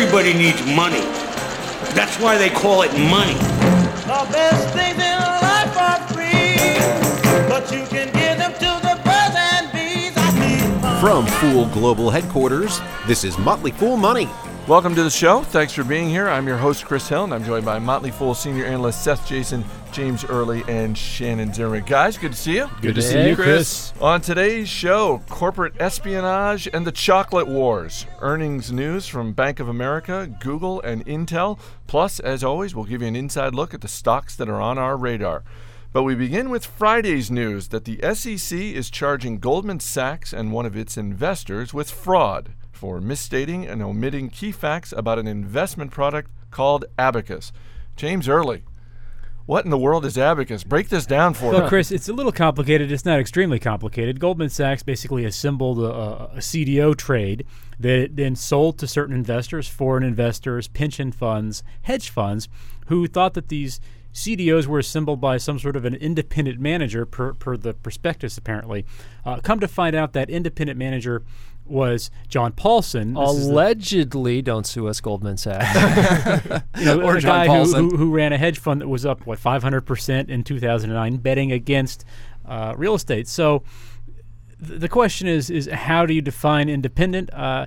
[0.00, 1.00] Everybody needs money.
[1.90, 3.34] That's why they call it money.
[3.34, 9.34] The best things in life are free, but you can give them to the birds
[9.36, 10.12] and bees.
[10.16, 11.00] I need money.
[11.00, 14.28] From Fool Global Headquarters, this is Motley Fool Money.
[14.68, 15.44] Welcome to the show.
[15.44, 16.28] Thanks for being here.
[16.28, 19.64] I'm your host, Chris Hill, and I'm joined by Motley Fool senior analyst Seth Jason,
[19.92, 21.84] James Early, and Shannon Zimmerman.
[21.84, 22.68] Guys, good to see you.
[22.82, 23.94] Good to see you, Chris.
[23.98, 28.04] On today's show, corporate espionage and the chocolate wars.
[28.20, 31.58] Earnings news from Bank of America, Google, and Intel.
[31.86, 34.76] Plus, as always, we'll give you an inside look at the stocks that are on
[34.76, 35.44] our radar.
[35.94, 40.66] But we begin with Friday's news that the SEC is charging Goldman Sachs and one
[40.66, 46.30] of its investors with fraud for misstating and omitting key facts about an investment product
[46.52, 47.50] called Abacus.
[47.96, 48.62] James Early,
[49.46, 50.62] what in the world is Abacus?
[50.62, 51.68] Break this down for Well, me.
[51.68, 52.92] Chris, it's a little complicated.
[52.92, 54.20] It's not extremely complicated.
[54.20, 57.44] Goldman Sachs basically assembled a, a CDO trade
[57.80, 62.48] that it then sold to certain investors, foreign investors, pension funds, hedge funds,
[62.86, 63.80] who thought that these
[64.18, 68.84] CDOs were assembled by some sort of an independent manager, per, per the prospectus apparently.
[69.24, 71.22] Uh, come to find out, that independent manager
[71.64, 73.16] was John Paulson.
[73.16, 76.62] Is the- Allegedly, don't sue us, Goldman Sachs.
[76.78, 77.90] you know, Or a John guy who, Paulson.
[77.90, 81.52] who, who ran a hedge fund that was up what 500 percent in 2009, betting
[81.52, 82.04] against
[82.46, 83.28] uh, real estate.
[83.28, 83.62] So
[84.66, 87.32] th- the question is is how do you define independent?
[87.32, 87.66] Uh,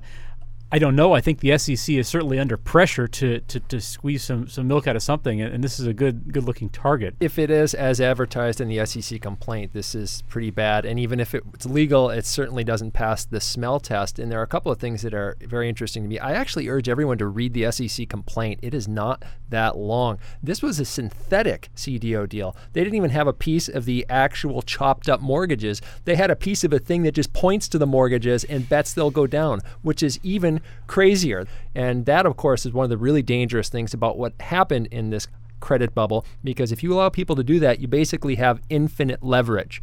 [0.74, 1.12] I don't know.
[1.12, 4.88] I think the SEC is certainly under pressure to, to, to squeeze some, some milk
[4.88, 7.16] out of something, and, and this is a good good looking target.
[7.20, 10.86] if it is as advertised in the SEC complaint, this is pretty bad.
[10.86, 14.18] And even if it's legal, it certainly doesn't pass the smell test.
[14.18, 16.20] And there are a couple of things that are very interesting to me.
[16.20, 18.60] I actually urge everyone to read the SEC complaint.
[18.62, 20.20] It is not that long.
[20.42, 22.56] This was a synthetic CDO deal.
[22.72, 25.82] They didn't even have a piece of the actual chopped up mortgages.
[26.06, 28.94] They had a piece of a thing that just points to the mortgages and bets
[28.94, 31.48] they'll go down, which is even crazier.
[31.76, 35.10] And that, of course, is one of the really dangerous things about what happened in
[35.10, 35.28] this
[35.60, 39.82] credit bubble because if you allow people to do that, you basically have infinite leverage.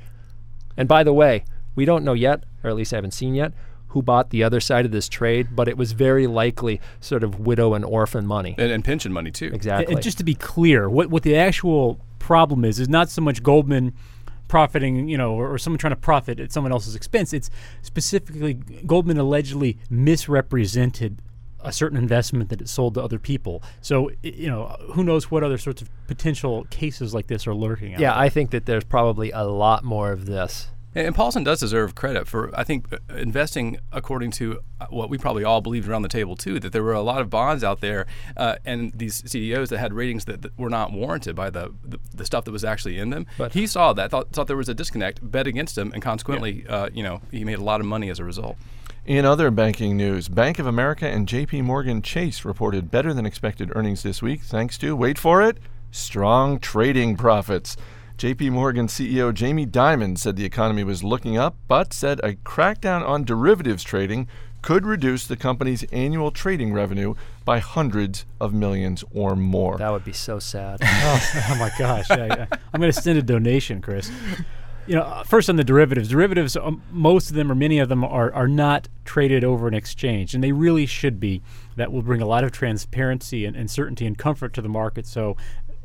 [0.76, 1.44] And by the way,
[1.75, 3.53] we don't know yet, or at least I haven't seen yet,
[3.88, 7.41] who bought the other side of this trade, but it was very likely sort of
[7.41, 8.54] widow and orphan money.
[8.58, 9.50] and, and pension money too.
[9.53, 9.94] Exactly.
[9.94, 13.42] And just to be clear, what what the actual problem is is not so much
[13.42, 13.94] Goldman
[14.48, 17.32] profiting, you know, or, or someone trying to profit at someone else's expense.
[17.32, 17.50] It's
[17.82, 21.22] specifically Goldman allegedly misrepresented
[21.60, 23.62] a certain investment that it sold to other people.
[23.81, 27.94] So, you know, who knows what other sorts of potential cases like this are lurking
[27.94, 28.19] out yeah.
[28.19, 30.69] I think that there's probably a lot more of this.
[30.98, 35.09] And, and Paulson does deserve credit for, I think, uh, investing according to uh, what
[35.09, 36.59] we probably all believed around the table too.
[36.59, 39.92] That there were a lot of bonds out there, uh, and these CDOs that had
[39.92, 43.10] ratings that, that were not warranted by the, the the stuff that was actually in
[43.10, 43.26] them.
[43.38, 46.66] But- he saw that, thought, thought there was a disconnect, bet against them, and consequently,
[46.66, 48.56] uh, you know, he made a lot of money as a result.
[49.06, 53.72] In other banking news, Bank of America and JP Morgan Chase reported better than expected
[53.75, 55.59] earnings this week thanks to, wait for it,
[55.92, 57.76] strong trading profits.
[58.18, 63.06] JP Morgan CEO Jamie Dimon said the economy was looking up, but said a crackdown
[63.06, 64.26] on derivatives trading
[64.60, 67.14] could reduce the company's annual trading revenue
[67.44, 69.78] by hundreds of millions or more.
[69.78, 70.80] That would be so sad.
[70.82, 72.10] oh, oh my gosh!
[72.10, 74.10] I, I, I'm going to send a donation, Chris.
[74.88, 76.08] You know, uh, first on the derivatives.
[76.08, 79.74] Derivatives, um, most of them or many of them are are not traded over an
[79.74, 81.40] exchange, and they really should be.
[81.76, 85.06] That will bring a lot of transparency and, and certainty and comfort to the market.
[85.06, 85.36] So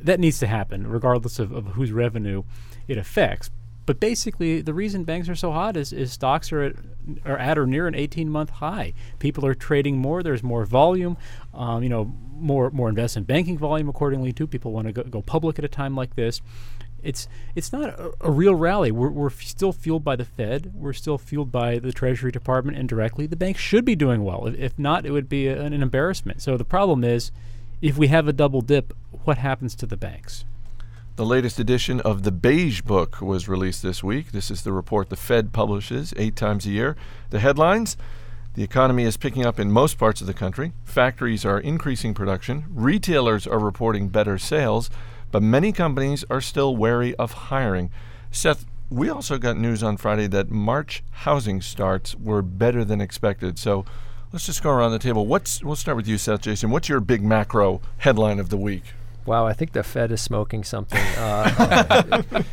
[0.03, 2.44] that needs to happen, regardless of, of whose revenue
[2.88, 3.50] it affects.
[3.86, 6.75] But basically, the reason banks are so hot is, is stocks are at,
[7.25, 8.94] are at or near an 18 month high.
[9.19, 10.24] People are trading more.
[10.24, 11.18] There's more volume.
[11.53, 14.47] Um, you know, more more investment banking volume accordingly too.
[14.47, 16.42] People want to go, go public at a time like this.
[17.02, 18.90] It's it's not a, a real rally.
[18.90, 20.72] We're, we're f- still fueled by the Fed.
[20.74, 23.28] We're still fueled by the Treasury Department indirectly.
[23.28, 24.47] The banks should be doing well.
[24.47, 26.42] If, if not, it would be a, an embarrassment.
[26.42, 27.31] So the problem is,
[27.83, 28.94] if we have a double dip,
[29.25, 30.45] what happens to the banks?
[31.17, 34.31] The latest edition of the Beige Book was released this week.
[34.31, 36.95] This is the report the Fed publishes eight times a year.
[37.29, 37.97] The headlines
[38.53, 40.71] The economy is picking up in most parts of the country.
[40.85, 42.65] Factories are increasing production.
[42.69, 44.89] Retailers are reporting better sales,
[45.31, 47.89] but many companies are still wary of hiring.
[48.31, 53.59] Seth, we also got news on Friday that March housing starts were better than expected.
[53.59, 53.83] So
[54.33, 55.25] let's just go around the table.
[55.25, 56.71] What's we'll start with you, Seth Jason.
[56.71, 58.83] What's your big macro headline of the week?
[59.25, 61.02] Wow, I think the Fed is smoking something.
[61.16, 62.44] Uh,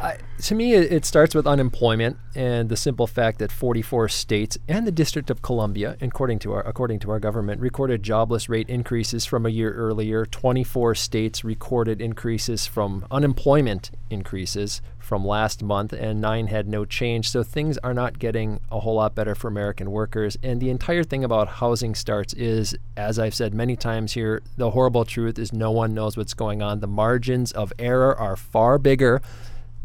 [0.00, 4.56] I, to me, it, it starts with unemployment and the simple fact that 44 states
[4.66, 8.68] and the District of Columbia, according to our according to our government, recorded jobless rate
[8.70, 10.24] increases from a year earlier.
[10.24, 17.28] 24 states recorded increases from unemployment increases from last month, and nine had no change.
[17.28, 20.38] So things are not getting a whole lot better for American workers.
[20.42, 24.70] And the entire thing about housing starts is, as I've said many times here, the
[24.70, 26.80] horrible truth is no one knows what's going on.
[26.80, 29.22] The margins of error are far bigger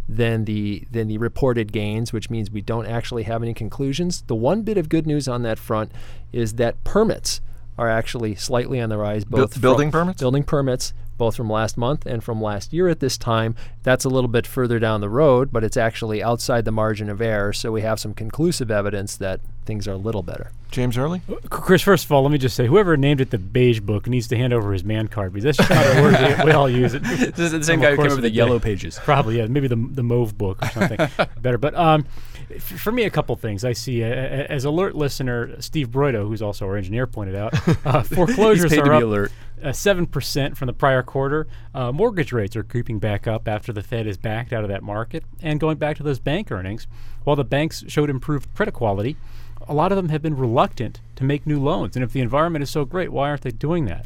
[0.07, 4.21] than the than the reported gains, which means we don't actually have any conclusions.
[4.21, 5.91] The one bit of good news on that front
[6.31, 7.41] is that permits
[7.77, 9.25] are actually slightly on the rise.
[9.25, 10.21] Both building permits?
[10.21, 13.56] building permits, both from last month and from last year at this time.
[13.83, 17.21] That's a little bit further down the road, but it's actually outside the margin of
[17.21, 17.51] error.
[17.51, 20.51] So we have some conclusive evidence that things are a little better.
[20.71, 21.21] James Early?
[21.50, 24.27] Chris, first of all, let me just say, whoever named it the beige book needs
[24.27, 26.69] to hand over his man card because that's just not a word we, we all
[26.69, 26.94] use.
[26.94, 27.01] It.
[27.35, 29.00] This is the same Over guy who came up with the yellow pages.
[29.00, 29.47] Probably, yeah.
[29.47, 30.97] Maybe the the mauve book or something
[31.41, 31.57] better.
[31.57, 32.06] But um,
[32.53, 34.12] f- for me, a couple things I see uh, uh,
[34.50, 37.53] as alert listener Steve Broido, who's also our engineer, pointed out.
[37.85, 39.31] Uh, foreclosures paid are to be up alert.
[39.63, 41.47] uh, seven percent from the prior quarter.
[41.73, 44.81] Uh, mortgage rates are creeping back up after the Fed is backed out of that
[44.83, 46.88] market, and going back to those bank earnings,
[47.25, 49.18] while the banks showed improved credit quality.
[49.68, 52.63] A lot of them have been reluctant to make new loans, and if the environment
[52.63, 54.06] is so great, why aren't they doing that?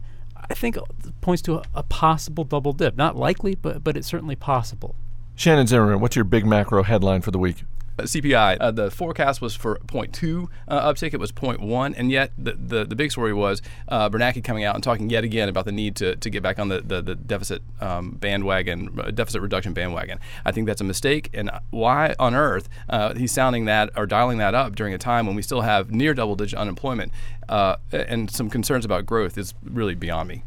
[0.50, 0.84] I think it
[1.22, 2.96] points to a, a possible double dip.
[2.98, 4.96] Not likely, but but it's certainly possible.
[5.36, 7.64] Shannon Zimmerman, what's your big macro headline for the week?
[8.00, 11.14] Uh, CPI, uh, the forecast was for 0.2 uh, uptick.
[11.14, 14.76] It was 0.1, and yet the, the, the big story was uh, Bernanke coming out
[14.76, 17.16] and talking yet again about the need to, to get back on the, the, the
[17.16, 20.20] deficit um, bandwagon, uh, deficit reduction bandwagon.
[20.46, 24.38] I think that's a mistake, and why on earth uh, he's sounding that or dialing
[24.38, 27.12] that up during a time when we still have near double-digit unemployment
[27.50, 30.44] uh, and some concerns about growth is really beyond me.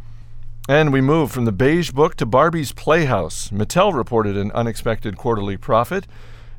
[0.68, 3.48] And we move from the beige book to Barbie's Playhouse.
[3.48, 6.06] Mattel reported an unexpected quarterly profit.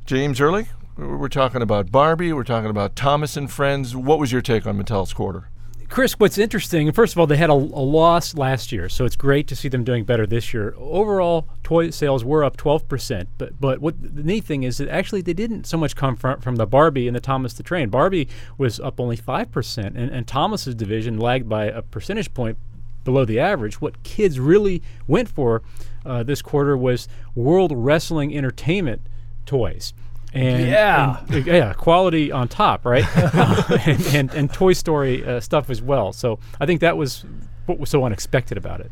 [0.05, 0.67] James Early,
[0.97, 3.95] we're talking about Barbie, we're talking about Thomas and Friends.
[3.95, 5.49] What was your take on Mattel's quarter?
[5.89, 9.15] Chris, what's interesting, first of all, they had a, a loss last year, so it's
[9.15, 10.73] great to see them doing better this year.
[10.77, 15.21] Overall, toy sales were up 12%, but but what the neat thing is that actually
[15.21, 17.89] they didn't so much come from, from the Barbie and the Thomas the Train.
[17.89, 22.57] Barbie was up only 5%, and, and Thomas's division lagged by a percentage point
[23.03, 23.79] below the average.
[23.79, 25.61] What kids really went for
[26.05, 29.01] uh, this quarter was World Wrestling Entertainment
[29.45, 29.93] toys.
[30.33, 31.23] And, Yeah.
[31.29, 33.05] and, yeah, quality on top, right?
[33.15, 36.11] Uh, and, and, and Toy Story uh, stuff as well.
[36.13, 37.23] So I think that was
[37.65, 38.91] what was so unexpected about it.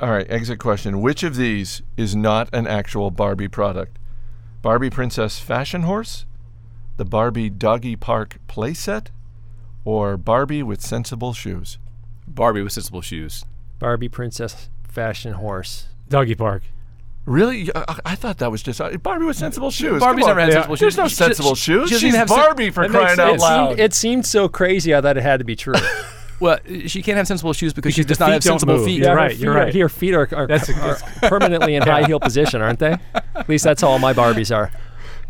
[0.00, 1.00] All right, exit question.
[1.00, 3.98] Which of these is not an actual Barbie product?
[4.62, 6.24] Barbie Princess Fashion Horse,
[6.96, 9.08] the Barbie Doggy Park playset,
[9.84, 11.78] or Barbie with sensible shoes?
[12.26, 13.44] Barbie with sensible shoes.
[13.78, 15.88] Barbie Princess Fashion Horse.
[16.08, 16.62] Doggy Park.
[17.28, 17.70] Really?
[17.74, 20.00] I, I- I thought that was just uh, Barbie with sensible shoes.
[20.00, 20.36] Barbie's Come on.
[20.36, 20.54] never had Yeah.
[20.54, 21.88] sensible There's no She- sensible she- shoes.
[21.88, 23.68] she doesn't She's even have sen- Barbie for That makes crying out it loud.
[23.68, 24.94] Seemed, it seemed so crazy.
[24.94, 25.74] I thought it had to be true.
[26.40, 28.84] Well, she can't have sensible shoes because, she does not have sensible move.
[28.86, 29.02] feet.
[29.02, 29.74] You're right, feet you're right.
[29.74, 32.96] Your feet are, are, That's- are permanently in high heel position, aren't they?
[33.34, 34.70] At least that's all my Barbies are.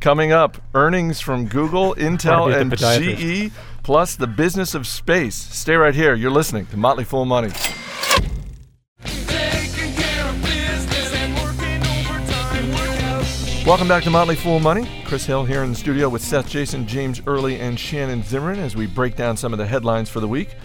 [0.00, 2.76] Coming up, earnings from Google, Intel, and.
[2.76, 3.50] GE,
[3.82, 5.34] plus the business of space.
[5.34, 6.14] Stay right here.
[6.14, 7.52] You're listening to Motley Fool Money.
[13.68, 14.88] Welcome back to Motley Fool Money.
[15.04, 18.74] Chris Hill here in the studio with Seth Jason, James Early, and Shannon Zimmerman as
[18.74, 20.56] we break down some of the headlines for the week.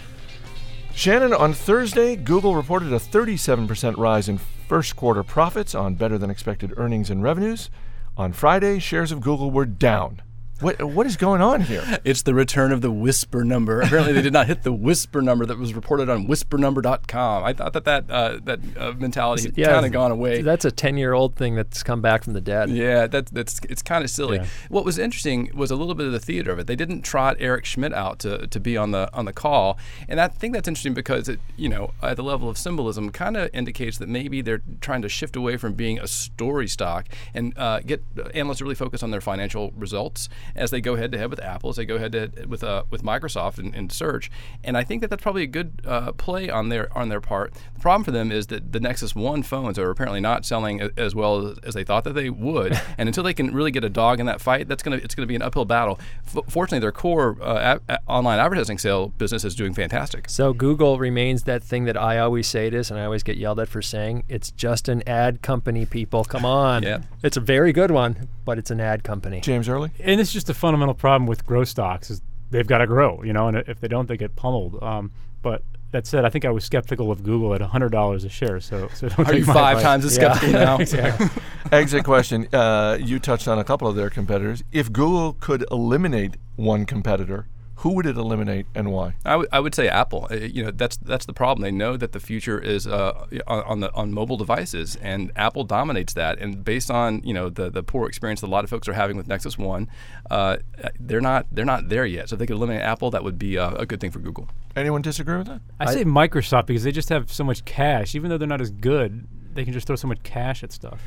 [0.94, 6.30] Shannon, on Thursday, Google reported a 37% rise in first quarter profits on better than
[6.30, 7.68] expected earnings and revenues.
[8.16, 10.22] On Friday, shares of Google were down.
[10.60, 11.82] What, what is going on here?
[12.04, 13.80] It's the return of the whisper number.
[13.80, 17.44] Apparently, they did not hit the whisper number that was reported on whispernumber.com.
[17.44, 20.42] I thought that that uh, that uh, mentality had kind of gone away.
[20.42, 22.70] That's a ten-year-old thing that's come back from the dead.
[22.70, 24.38] Yeah, that's that's it's kind of silly.
[24.38, 24.46] Yeah.
[24.68, 26.66] What was interesting was a little bit of the theater of it.
[26.66, 30.20] They didn't trot Eric Schmidt out to, to be on the on the call, and
[30.20, 33.50] I think that's interesting because it you know at the level of symbolism kind of
[33.52, 37.80] indicates that maybe they're trying to shift away from being a story stock and uh,
[37.80, 38.02] get
[38.34, 41.70] analysts really focus on their financial results as they go head to head with Apple,
[41.70, 44.30] as they go head to head with uh, with Microsoft in, in search.
[44.62, 47.54] And I think that that's probably a good uh, play on their on their part.
[47.74, 51.14] The problem for them is that the Nexus One phones are apparently not selling as
[51.14, 52.80] well as, as they thought that they would.
[52.98, 55.26] and until they can really get a dog in that fight, that's gonna it's gonna
[55.26, 55.98] be an uphill battle.
[56.26, 60.28] F- fortunately, their core uh, a- a- online advertising sale business is doing fantastic.
[60.30, 63.36] So Google remains that thing that I always say it is, and I always get
[63.36, 65.86] yelled at for saying it's just an ad company.
[65.86, 66.82] People, come on.
[66.82, 66.98] Yeah.
[67.22, 69.40] It's a very good one, but it's an ad company.
[69.40, 69.90] James Early?
[70.00, 73.32] and it's just a fundamental problem with growth stocks is they've got to grow, you
[73.32, 74.82] know, and if they don't, they get pummeled.
[74.82, 75.10] Um,
[75.40, 75.62] but
[75.92, 78.60] that said, I think I was skeptical of Google at hundred dollars a share.
[78.60, 79.82] So, so don't Are you five advice.
[79.82, 80.32] times as Yeah.
[80.34, 80.76] skeptical now?
[80.80, 81.42] exactly.
[81.72, 82.48] Exit question.
[82.52, 84.62] Uh, you touched on a couple of their competitors.
[84.72, 89.14] If Google could eliminate one competitor, who would it eliminate and why?
[89.24, 90.28] I would- say Apple.
[90.30, 91.62] Uh, you know, that's that's the problem.
[91.62, 95.64] They know that the future is uh, on, on the on mobile devices, and Apple
[95.64, 96.38] dominates that.
[96.38, 98.92] And based on you know the the poor experience that a lot of folks are
[98.92, 99.88] having with Nexus One,
[100.30, 100.58] uh,
[101.00, 102.28] they're not they're not there yet.
[102.28, 104.48] So if they could eliminate Apple, that would be uh, a good thing for Google.
[104.76, 105.60] Anyone disagree with that?
[105.80, 108.14] I say Microsoft because they just have so much cash.
[108.14, 111.00] Even though they're not as good, they can just throw so much cash at stuff.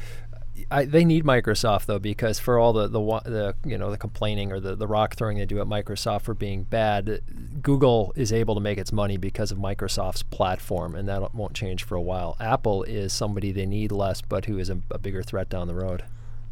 [0.72, 4.52] I, they need Microsoft though because for all the the, the you know the complaining
[4.52, 7.22] or the, the rock throwing they do at Microsoft for being bad,
[7.62, 11.84] Google is able to make its money because of Microsoft's platform, and that won't change
[11.84, 12.36] for a while.
[12.40, 15.76] Apple is somebody they need less, but who is a, a bigger threat down the
[15.76, 16.04] road.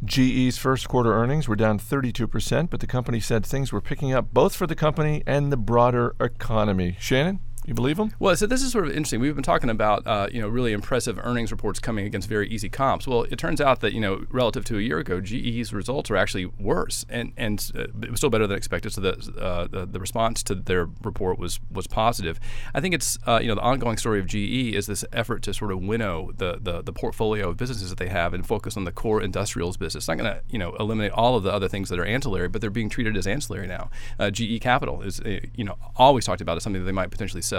[0.04, 4.32] GE's first quarter earnings were down 32%, but the company said things were picking up
[4.32, 6.96] both for the company and the broader economy.
[7.00, 8.12] Shannon, you believe them?
[8.20, 9.20] Well, so this is sort of interesting.
[9.20, 12.68] We've been talking about uh, you know really impressive earnings reports coming against very easy
[12.68, 13.08] comps.
[13.08, 16.16] Well, it turns out that you know relative to a year ago, GE's results are
[16.16, 18.92] actually worse, and and uh, it was still better than expected.
[18.92, 22.38] So the, uh, the the response to their report was was positive.
[22.72, 25.52] I think it's uh, you know the ongoing story of GE is this effort to
[25.52, 28.84] sort of winnow the the, the portfolio of businesses that they have and focus on
[28.84, 30.02] the core industrials business.
[30.02, 32.48] It's not going to you know eliminate all of the other things that are ancillary,
[32.48, 33.90] but they're being treated as ancillary now.
[34.20, 37.10] Uh, GE Capital is uh, you know always talked about as something that they might
[37.10, 37.55] potentially sell.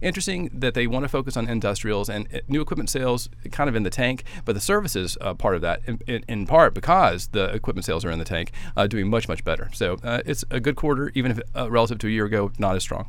[0.00, 3.76] Interesting that they want to focus on industrials and uh, new equipment sales, kind of
[3.76, 7.28] in the tank, but the services uh, part of that, in, in, in part because
[7.28, 9.68] the equipment sales are in the tank, uh, doing much much better.
[9.72, 12.76] So uh, it's a good quarter, even if uh, relative to a year ago, not
[12.76, 13.08] as strong.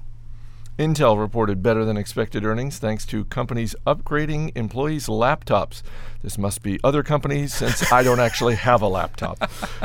[0.79, 5.83] Intel reported better than expected earnings thanks to companies upgrading employees' laptops.
[6.23, 9.37] This must be other companies since I don't actually have a laptop.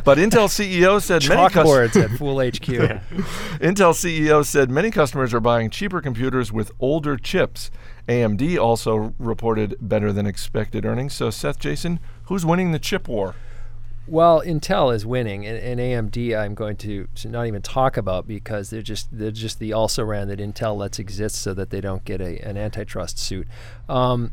[0.05, 2.53] But Intel CEO said many cus- at Fool HQ.
[3.61, 7.71] Intel CEO said many customers are buying cheaper computers with older chips.
[8.09, 11.15] AMD also reported better than expected earnings.
[11.15, 13.35] So Seth Jason, who's winning the chip war?
[14.09, 18.27] Well, Intel is winning, and, and AMD I'm going to, to not even talk about
[18.29, 21.81] because they're just they're just the also ran that Intel lets exist so that they
[21.81, 23.49] don't get a, an antitrust suit.
[23.89, 24.33] Um,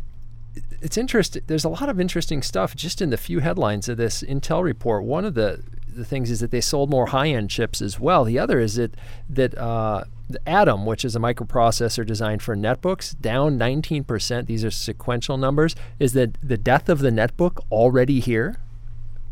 [0.82, 1.42] it's interesting.
[1.48, 5.04] There's a lot of interesting stuff just in the few headlines of this Intel report.
[5.04, 8.24] One of the the things is that they sold more high-end chips as well.
[8.24, 8.96] The other is that
[9.30, 14.46] that uh, the Atom, which is a microprocessor designed for netbooks, down 19%.
[14.46, 15.76] These are sequential numbers.
[16.00, 18.58] Is that the death of the netbook already here?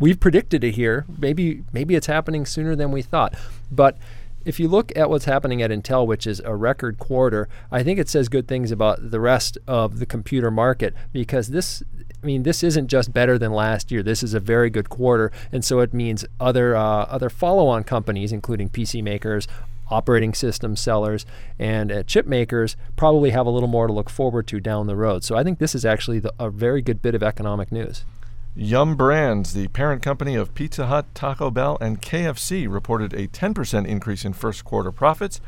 [0.01, 1.05] We've predicted it here.
[1.17, 3.34] Maybe maybe it's happening sooner than we thought.
[3.72, 3.98] But
[4.43, 8.00] if you look at what's happening at Intel, which is a record quarter, I think
[8.00, 11.84] it says good things about the rest of the computer market because this.
[12.24, 14.03] I mean, this isn't just better than last year.
[14.03, 18.31] This is a very good quarter, and so it means other uh, other follow-on companies,
[18.31, 19.48] including PC makers,
[19.89, 21.25] operating system sellers,
[21.58, 24.96] and uh, chip makers, probably have a little more to look forward to down the
[24.96, 25.24] road.
[25.24, 28.05] So I think this is actually the, a very good bit of economic news.
[28.53, 33.88] Yum Brands, the parent company of Pizza Hut, Taco Bell, and KFC, reported a 10%
[33.88, 35.39] increase in first quarter profits.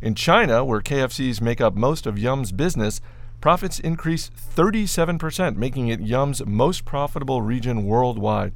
[0.00, 3.00] In China, where KFCs make up most of Yum's business,
[3.40, 8.52] profits increased 37%, making it Yum's most profitable region worldwide.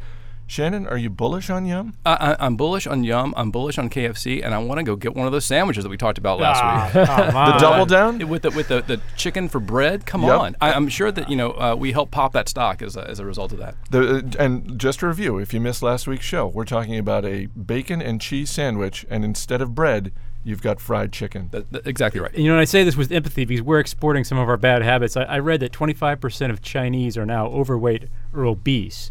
[0.49, 1.95] Shannon, are you bullish on Yum?
[2.07, 3.35] I, I, I'm bullish on Yum.
[3.37, 5.91] I'm bullish on KFC, and I want to go get one of those sandwiches that
[5.91, 7.05] we talked about last week.
[7.07, 8.29] Come The double down?
[8.29, 10.07] with the with the, the chicken for bread.
[10.07, 10.38] Come Yep.
[10.41, 13.09] on, I, I'm sure that you know uh, we helped pop that stock as a,
[13.11, 13.75] as a result of that.
[13.91, 17.25] The, uh, and just to review, if you missed last week's show, we're talking about
[17.25, 20.12] a bacon and cheese sandwich, and instead of bread,
[20.45, 21.49] you've got fried chicken.
[21.50, 22.33] that, that- exactly right.
[22.33, 24.57] And, you know, and I say this with empathy because we're exporting some of our
[24.57, 25.17] bad habits.
[25.17, 29.11] I, I read that 25% of Chinese are now overweight or obese.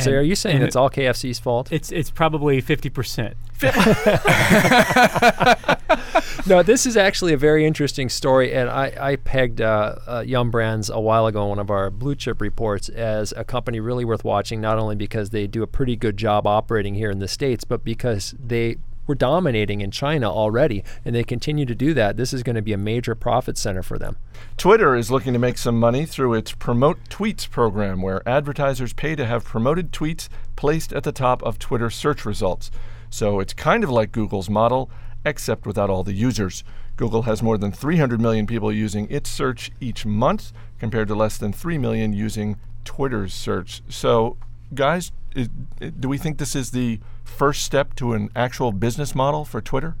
[0.00, 1.72] So are you saying and it's all KFC's fault?
[1.72, 3.34] It's it's probably 50%.
[6.46, 10.50] no, this is actually a very interesting story, and I, I pegged uh, uh, Yum
[10.50, 14.04] Brands a while ago in one of our blue chip reports as a company really
[14.04, 17.28] worth watching, not only because they do a pretty good job operating here in the
[17.28, 18.76] States, but because they
[19.08, 22.16] were dominating in China already, and they continue to do that.
[22.16, 24.16] This is going to be a major profit center for them.
[24.56, 29.16] Twitter is looking to make some money through its Promote Tweets program, where advertisers pay
[29.16, 32.70] to have promoted tweets placed at the top of Twitter search results.
[33.10, 34.90] So it's kind of like Google's model,
[35.24, 36.62] except without all the users.
[36.96, 41.38] Google has more than 300 million people using its search each month, compared to less
[41.38, 43.82] than 3 million using Twitter's search.
[43.88, 44.36] So,
[44.74, 49.60] guys, do we think this is the first step to an actual business model for
[49.60, 49.94] Twitter?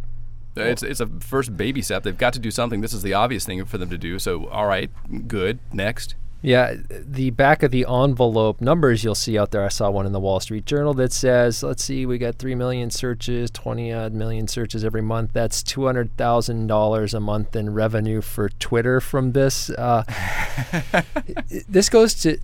[0.56, 2.02] It's it's a first baby step.
[2.02, 2.80] They've got to do something.
[2.80, 4.18] This is the obvious thing for them to do.
[4.18, 4.90] So all right,
[5.28, 5.60] good.
[5.72, 6.16] Next.
[6.40, 9.64] Yeah, the back of the envelope numbers you'll see out there.
[9.64, 12.54] I saw one in the Wall Street Journal that says, let's see, we got 3
[12.54, 15.32] million searches, 20 odd million searches every month.
[15.32, 19.68] That's $200,000 a month in revenue for Twitter from this.
[19.70, 20.04] Uh,
[21.68, 22.38] this goes to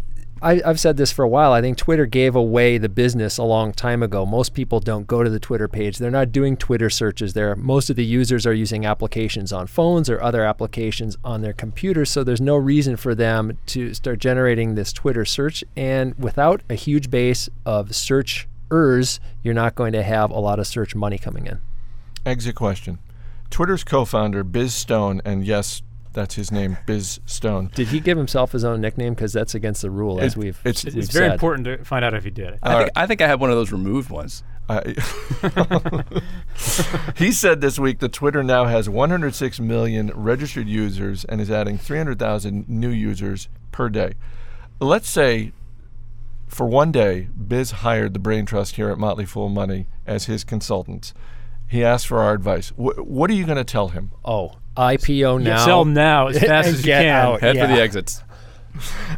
[0.45, 1.53] I, have said this for a while.
[1.53, 4.27] I think Twitter gave away the business a long time ago.
[4.27, 5.97] Most people don't go to the Twitter page.
[5.97, 7.57] They're not doing Twitter searches there.
[7.57, 12.11] Most of the users are using applications on phones or other applications on their computers.
[12.11, 15.65] So there's no reason for them to start generating this Twitter search.
[15.77, 20.67] And without a huge base of searchers, you're not going to have a lot of
[20.67, 21.59] search money coming in.
[22.27, 22.99] Exit question.
[23.49, 25.81] Twitter's co founder, Biz Stone, and yes,
[26.15, 27.71] that's his name, Biz Stone.
[27.75, 29.15] Did he give himself his own nickname?
[29.15, 31.33] Because that's against the rule, as It- we've it's- we've It's very said.
[31.35, 32.59] important to find out if he did it.
[32.63, 34.43] I, think, I think I had one of those removed ones.
[34.69, 34.95] I-
[37.17, 41.77] he said this week that Twitter now has 106 million registered users and is adding
[41.79, 44.15] 300,000 new users per day.
[44.81, 45.53] Let's say
[46.47, 50.45] for one day, Biz hired the Brain Trust here at Motley Fool Money as his
[50.45, 51.13] consultants.
[51.67, 52.69] He asked for our advice.
[52.71, 54.13] Wh- what are you going to tell him?
[54.25, 55.65] Oh, IPO now.
[55.65, 57.07] Sell now as fast as you can.
[57.07, 57.41] out.
[57.41, 58.23] Head for the exits.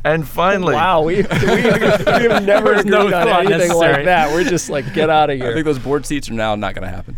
[0.04, 1.26] And finally, Wow, we, we, we
[1.62, 3.92] have never agreed no on thought anything necessary.
[3.94, 4.30] like that.
[4.34, 5.50] We're just like, get out of here.
[5.50, 7.16] I think those board seats are now not going to happen.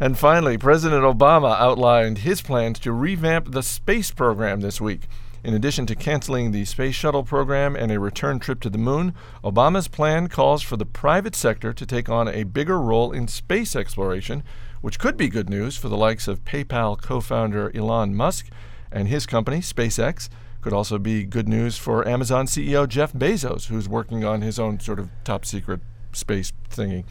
[0.00, 5.02] And finally, President Obama outlined his plans to revamp the space program this week.
[5.44, 9.12] In addition to canceling the space shuttle program and a return trip to the moon,
[9.44, 13.76] Obama's plan calls for the private sector to take on a bigger role in space
[13.76, 14.42] exploration,
[14.84, 18.48] which could be good news for the likes of PayPal co founder Elon Musk
[18.92, 20.28] and his company, SpaceX.
[20.60, 24.78] Could also be good news for Amazon CEO Jeff Bezos, who's working on his own
[24.78, 25.80] sort of top secret
[26.12, 27.04] space thingy.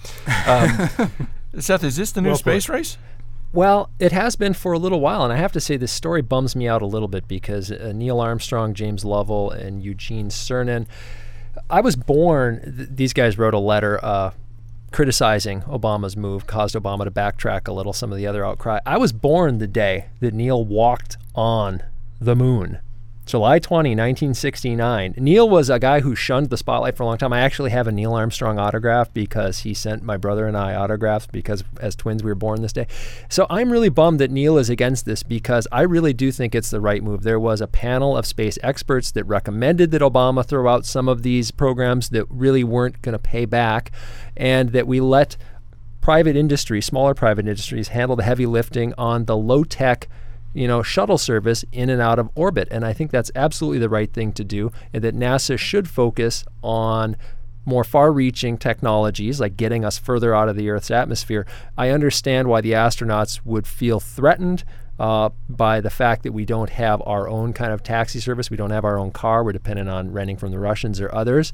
[0.47, 2.99] Um, Seth, is this the new Well space race?
[3.53, 6.21] Well, it has been for a little while, and I have to say this story
[6.21, 10.85] bums me out a little bit because uh, Neil Armstrong, James Lovell, and Eugene Cernan.
[11.71, 12.75] I was born.
[12.77, 14.31] Th- these guys wrote a letter uh,
[14.93, 17.91] criticizing Obama's move, caused Obama to backtrack a little.
[17.91, 18.79] Some of the other outcry.
[18.85, 21.83] I was born the day that Neil walked on
[22.21, 22.79] the moon.
[23.25, 25.15] July 20, 1969.
[25.17, 27.31] Neil was a guy who shunned the spotlight for a long time.
[27.31, 31.27] I actually have a Neil Armstrong autograph because he sent my brother and I autographs
[31.27, 32.85] because as twins we were born this day.
[33.29, 36.69] So I'm really bummed that Neil is against this because I really do think it's
[36.69, 37.23] the right move.
[37.23, 41.23] There was a panel of space experts that recommended that Obama throw out some of
[41.23, 43.91] these programs that really weren't going to pay back
[44.35, 45.37] and that we let
[46.01, 50.09] private industry, smaller private industries, handle the heavy lifting on the low tech
[50.53, 52.67] you know, shuttle service in and out of orbit.
[52.71, 56.45] And I think that's absolutely the right thing to do, and that NASA should focus
[56.61, 57.15] on
[57.65, 61.45] more far reaching technologies like getting us further out of the Earth's atmosphere.
[61.77, 64.63] I understand why the astronauts would feel threatened.
[64.99, 68.57] Uh, by the fact that we don't have our own kind of taxi service, we
[68.57, 71.51] don't have our own car, we're dependent on renting from the Russians or others.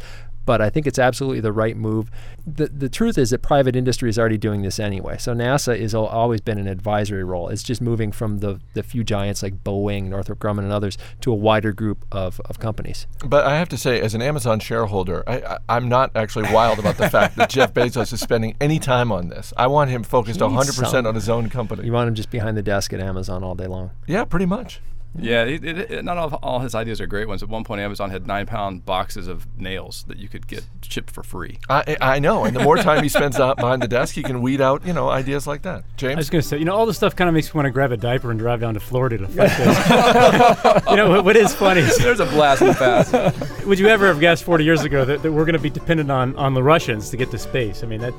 [0.50, 2.10] But I think it's absolutely the right move.
[2.44, 5.20] The, the truth is that private industry is already doing this anyway.
[5.20, 7.50] So NASA has always been an advisory role.
[7.50, 11.32] It's just moving from the, the few giants like Boeing, Northrop Grumman, and others to
[11.32, 13.06] a wider group of, of companies.
[13.24, 16.80] But I have to say, as an Amazon shareholder, I, I, I'm not actually wild
[16.80, 19.54] about the fact that Jeff Bezos is spending any time on this.
[19.56, 21.06] I want him focused 100% some.
[21.06, 21.86] on his own company.
[21.86, 23.92] You want him just behind the desk at Amazon all day long.
[24.08, 24.82] yeah, pretty much.
[25.18, 27.42] Yeah, it, it, it- not all, all his ideas are great ones.
[27.42, 31.12] At one point, Amazon had nine pound boxes of nails that you could get shipped
[31.12, 31.58] for free.
[31.70, 32.46] I, I know.
[32.46, 34.94] And the more time he spends out behind the desk, he can weed out, you
[34.94, 35.84] know, ideas like that.
[35.98, 37.58] James, I was going to say, you know, all this stuff kind of makes me
[37.58, 40.84] want to grab a diaper and drive down to Florida to fight this.
[40.90, 43.66] you know, what, what is funny There's a blast from the past.
[43.66, 46.12] would you ever have guessed 40 years ago that, that we're going to be dependent
[46.12, 47.84] on, on the Russians to get to space?
[47.84, 48.14] I mean, that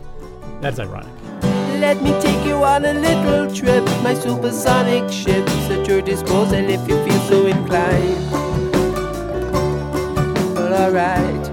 [0.61, 1.09] that's ironic.
[1.81, 3.83] Let me take you on a little trip.
[4.03, 8.31] My supersonic ship's at your disposal if you feel so inclined.
[10.55, 11.45] Well, alright.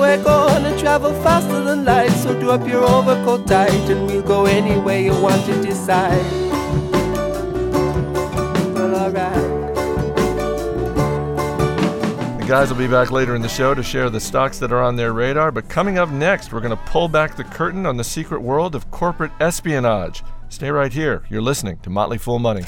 [0.00, 4.46] We're gonna travel faster than light, so do up your overcoat tight, and we'll go
[4.46, 6.26] anywhere you want to decide.
[8.74, 9.45] Well, alright.
[12.46, 14.94] Guys will be back later in the show to share the stocks that are on
[14.94, 15.50] their radar.
[15.50, 18.76] But coming up next, we're going to pull back the curtain on the secret world
[18.76, 20.22] of corporate espionage.
[20.48, 21.24] Stay right here.
[21.28, 22.62] You're listening to Motley Fool Money.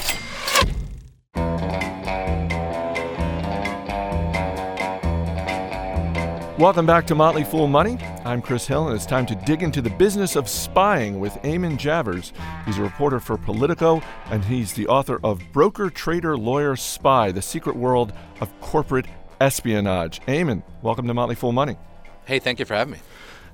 [6.58, 7.98] Welcome back to Motley Fool Money.
[8.24, 11.78] I'm Chris Hill, and it's time to dig into the business of spying with Eamon
[11.78, 12.32] Javers.
[12.66, 17.42] He's a reporter for Politico, and he's the author of Broker, Trader, Lawyer, Spy The
[17.42, 19.06] Secret World of Corporate
[19.40, 20.20] Espionage.
[20.22, 21.76] Eamon, welcome to Motley Fool Money.
[22.24, 22.98] Hey, thank you for having me.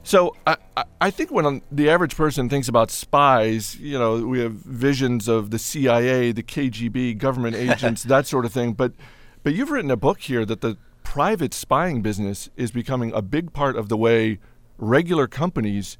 [0.02, 4.40] So I, I- I think when the average person thinks about spies, you know, we
[4.40, 8.72] have visions of the CIA, the KGB, government agents, that sort of thing.
[8.72, 8.92] But
[9.42, 13.52] but you've written a book here that the private spying business is becoming a big
[13.52, 14.38] part of the way
[14.78, 15.98] regular companies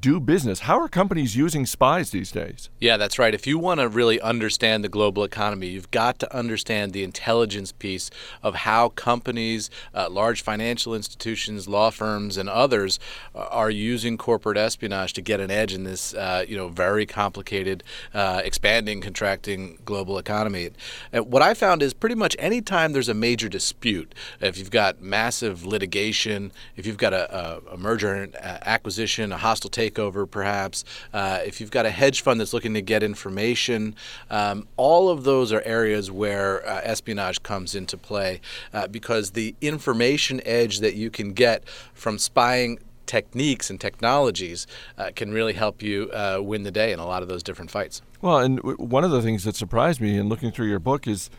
[0.00, 0.60] do business.
[0.60, 2.70] How are companies using spies these days?
[2.80, 3.34] Yeah, that's right.
[3.34, 7.70] If you want to really understand the global economy, you've got to understand the intelligence
[7.72, 8.10] piece
[8.42, 12.98] of how companies, uh, large financial institutions, law firms, and others
[13.34, 17.04] uh, are using corporate espionage to get an edge in this, uh, you know, very
[17.04, 17.82] complicated,
[18.14, 20.70] uh, expanding, contracting global economy.
[21.12, 24.70] Uh, what I found is pretty much any time there's a major dispute, if you've
[24.70, 30.84] got massive litigation, if you've got a, a, merger and acquisition, a hostile takeover, perhaps,
[31.12, 33.94] uh, if you've got a hedge fund that's looking to get information,
[34.30, 38.40] um, all of those are areas where uh, espionage comes into play
[38.72, 45.10] uh, because the information edge that you can get from spying techniques and technologies uh,
[45.14, 48.02] can really help you uh, win the day in a lot of those different fights.
[48.20, 51.06] Well, and w- one of the things that surprised me in looking through your book
[51.06, 51.30] is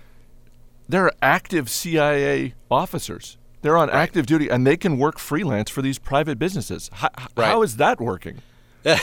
[0.88, 3.38] there are active CIA officers.
[3.66, 6.92] They're on active duty and they can work freelance for these private businesses.
[6.94, 7.48] How, Right.
[7.48, 8.44] how is that working?
[8.86, 9.00] Like,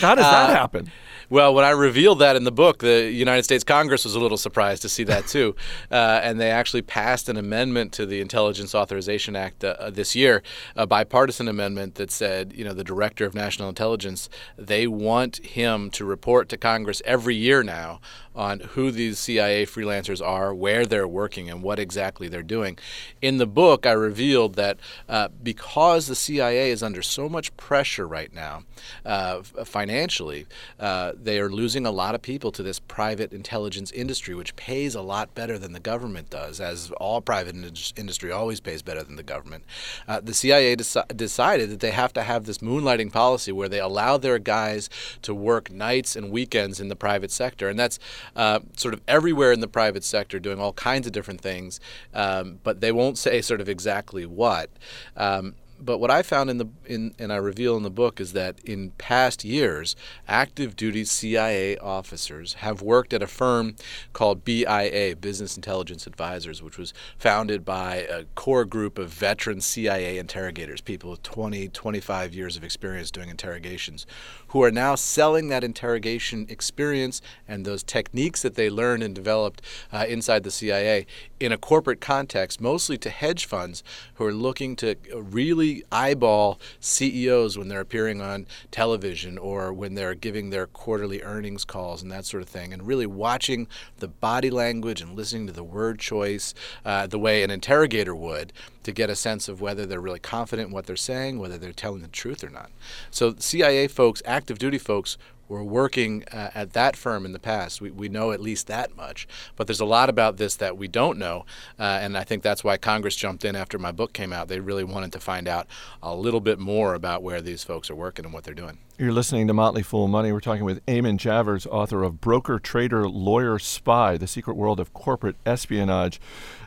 [0.00, 0.90] how does that uh, happen?
[1.32, 4.36] Well, when I revealed that in the book, the United States Congress was a little
[4.36, 5.54] surprised to see that too,
[5.92, 10.16] uh, and they actually passed an amendment to the Intelligence Authorization Act uh, uh, this
[10.16, 10.42] year,
[10.74, 15.88] a bipartisan amendment that said, you know, the Director of National Intelligence, they want him
[15.90, 18.00] to report to Congress every year now
[18.34, 22.78] on who these CIA freelancers are, where they're working, and what exactly they're doing.
[23.20, 28.06] In the book, I revealed that uh, because the CIA is under so much pressure
[28.06, 28.62] right now,
[29.04, 30.46] uh, financially,
[30.78, 34.94] uh, they are losing a lot of people to this private intelligence industry, which pays
[34.94, 39.02] a lot better than the government does, as all private in- industry always pays better
[39.02, 39.64] than the government.
[40.08, 43.80] Uh, the CIA deci- decided that they have to have this moonlighting policy where they
[43.80, 44.88] allow their guys
[45.22, 47.98] to work nights and weekends in the private sector, and that's
[48.36, 51.80] uh, sort of everywhere in the private sector, doing all kinds of different things,
[52.14, 54.70] um, but they won't say sort of exactly what.
[55.16, 58.32] Um, but what I found in the in and I reveal in the book is
[58.32, 59.96] that in past years,
[60.28, 63.76] active duty CIA officers have worked at a firm
[64.12, 70.18] called BIA, Business Intelligence Advisors, which was founded by a core group of veteran CIA
[70.18, 74.06] interrogators, people with 20, 25 years of experience doing interrogations,
[74.50, 79.62] who are now selling that interrogation experience and those techniques that they learned and developed
[79.92, 81.06] uh, inside the CIA
[81.38, 83.82] in a corporate context, mostly to hedge funds
[84.14, 90.14] who are looking to really eyeball CEOs when they're appearing on television or when they're
[90.14, 94.50] giving their quarterly earnings calls and that sort of thing, and really watching the body
[94.50, 99.10] language and listening to the word choice uh, the way an interrogator would to get
[99.10, 102.08] a sense of whether they're really confident in what they're saying, whether they're telling the
[102.08, 102.70] truth or not.
[103.10, 105.16] So, CIA folks, active duty folks,
[105.50, 107.80] were working uh, at that firm in the past.
[107.80, 109.26] We, we know at least that much.
[109.56, 111.44] But there's a lot about this that we don't know.
[111.78, 114.48] Uh, and I think that's why Congress jumped in after my book came out.
[114.48, 115.66] They really wanted to find out
[116.02, 118.78] a little bit more about where these folks are working and what they're doing.
[118.96, 120.30] You're listening to Motley Fool Money.
[120.30, 124.92] We're talking with Eamon Javers, author of Broker, Trader, Lawyer, Spy The Secret World of
[124.92, 126.20] Corporate Espionage.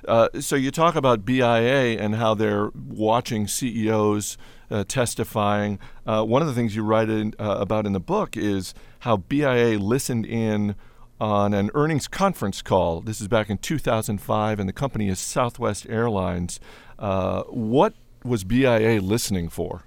[0.07, 4.37] Uh, so, you talk about BIA and how they're watching CEOs
[4.69, 5.79] uh, testifying.
[6.05, 9.17] Uh, one of the things you write in, uh, about in the book is how
[9.17, 10.75] BIA listened in
[11.19, 13.01] on an earnings conference call.
[13.01, 16.59] This is back in 2005, and the company is Southwest Airlines.
[16.97, 19.83] Uh, what was BIA listening for?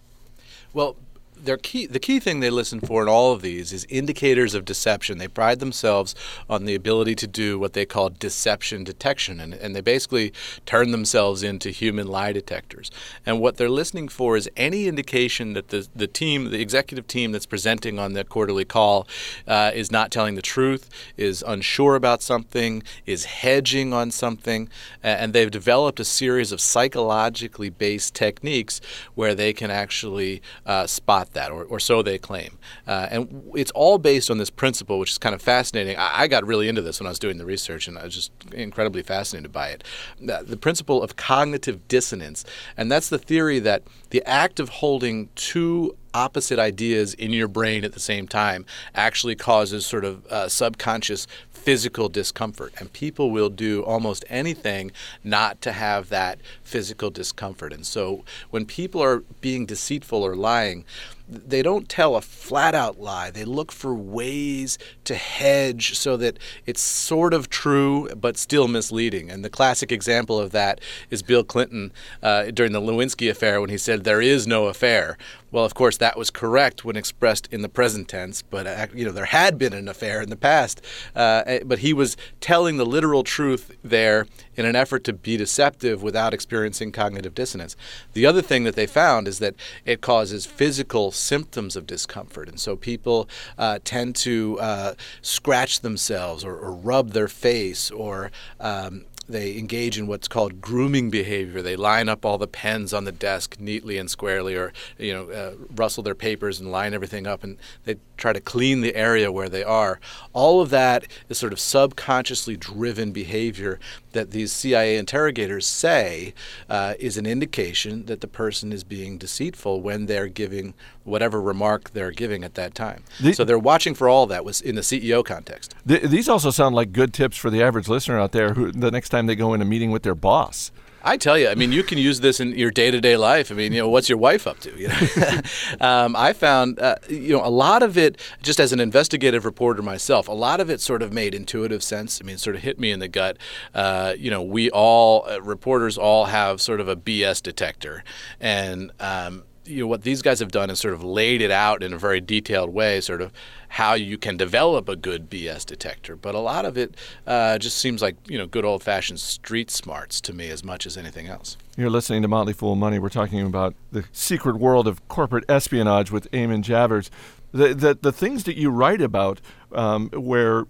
[0.72, 0.96] Well,
[1.42, 4.64] their key, the key thing they listen for in all of these is indicators of
[4.64, 5.18] deception.
[5.18, 6.14] They pride themselves
[6.48, 10.32] on the ability to do what they call deception detection, and, and they basically
[10.64, 12.90] turn themselves into human lie detectors.
[13.24, 17.32] And what they're listening for is any indication that the, the team, the executive team
[17.32, 19.06] that's presenting on the quarterly call,
[19.46, 24.68] uh, is not telling the truth, is unsure about something, is hedging on something,
[25.02, 28.80] and they've developed a series of psychologically based techniques
[29.14, 32.58] where they can actually uh, spot that, or, or so they claim.
[32.86, 35.96] Uh, and it's all based on this principle, which is kind of fascinating.
[35.96, 38.14] I, I got really into this when I was doing the research, and I was
[38.14, 39.84] just incredibly fascinated by it.
[40.20, 42.44] The, the principle of cognitive dissonance,
[42.76, 47.84] and that's the theory that the act of holding two opposite ideas in your brain
[47.84, 52.72] at the same time actually causes sort of uh, subconscious physical discomfort.
[52.78, 57.72] And people will do almost anything not to have that physical discomfort.
[57.72, 60.84] And so when people are being deceitful or lying,
[61.28, 63.30] they don't tell a flat out lie.
[63.30, 69.30] They look for ways to hedge so that it's sort of true but still misleading.
[69.30, 73.70] And the classic example of that is Bill Clinton uh, during the Lewinsky affair when
[73.70, 75.18] he said there is no affair.
[75.50, 79.04] Well, of course, that was correct when expressed in the present tense, but uh, you
[79.04, 80.82] know there had been an affair in the past.
[81.14, 84.26] Uh, eh, but he was telling the literal truth there
[84.56, 87.76] in an effort to be deceptive without experiencing cognitive dissonance.
[88.12, 92.58] The other thing that they found is that it causes physical symptoms of discomfort, and
[92.58, 99.04] so people uh, tend to uh, scratch themselves or, or, rub their face or um,
[99.28, 101.62] they engage in what's called grooming behavior.
[101.62, 105.30] They line up all the pens on the desk neatly and squarely, or you know,
[105.30, 109.30] uh, rustle their papers and line everything up, and they try to clean the area
[109.30, 110.00] where they are.
[110.32, 113.78] All of that is sort of subconsciously driven behavior
[114.12, 116.32] that these CIA interrogators say
[116.68, 121.92] uh, is an indication that the person is being deceitful when they're giving whatever remark
[121.92, 123.04] they're giving at that time.
[123.20, 125.74] The, so they're watching for all that was in the CEO context.
[125.84, 128.90] The, these also sound like good tips for the average listener out there who the
[128.90, 130.70] next time they go in a meeting with their boss.
[131.06, 133.52] I tell you, I mean, you can use this in your day to day life.
[133.52, 134.76] I mean, you know, what's your wife up to?
[134.76, 135.40] You know,
[135.80, 139.82] um, I found, uh, you know, a lot of it, just as an investigative reporter
[139.82, 142.20] myself, a lot of it sort of made intuitive sense.
[142.20, 143.38] I mean, sort of hit me in the gut.
[143.72, 148.02] Uh, you know, we all, uh, reporters all have sort of a BS detector.
[148.40, 151.82] And, um, you know what these guys have done is sort of laid it out
[151.82, 153.32] in a very detailed way, sort of
[153.70, 156.16] how you can develop a good BS detector.
[156.16, 159.70] But a lot of it uh, just seems like you know good old fashioned street
[159.70, 161.56] smarts to me as much as anything else.
[161.76, 162.98] You're listening to Motley Fool Money.
[162.98, 167.10] We're talking about the secret world of corporate espionage with Eamon Javers.
[167.52, 169.40] The the, the things that you write about
[169.72, 170.64] um, where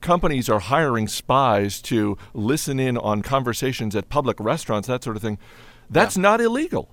[0.00, 5.22] companies are hiring spies to listen in on conversations at public restaurants, that sort of
[5.22, 5.38] thing.
[5.90, 6.22] That's yeah.
[6.22, 6.90] not illegal.